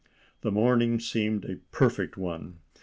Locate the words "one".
2.17-2.55